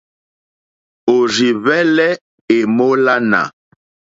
[1.15, 2.11] Òrzì hwɛ́lɛ́
[2.55, 3.41] èmólánà.